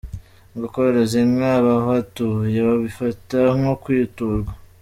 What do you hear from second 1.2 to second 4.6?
inka abahatuye babifata nko kwiturwa.